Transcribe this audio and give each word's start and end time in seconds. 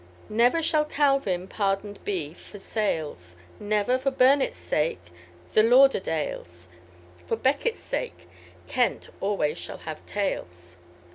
_Never 0.35 0.63
shall 0.63 0.83
Calvin 0.83 1.47
pardoned 1.47 2.03
be 2.03 2.33
for 2.33 2.57
sales, 2.57 3.35
Never, 3.59 3.99
for 3.99 4.09
Burnet's 4.09 4.57
sake, 4.57 4.99
the 5.53 5.61
Lauderdales; 5.61 6.69
For 7.27 7.35
Becket's 7.37 7.81
sake, 7.81 8.27
Kent 8.67 9.09
always 9.21 9.59
shall 9.59 9.77
have 9.85 10.03
tails." 10.07 10.77